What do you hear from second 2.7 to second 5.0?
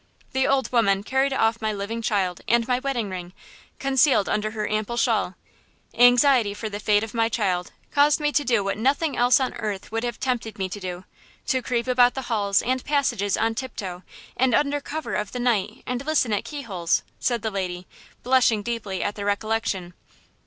wedding ring, concealed under her ample